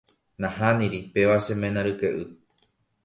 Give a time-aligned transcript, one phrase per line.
[0.41, 2.23] Nahániri, péva che ména ryke'y.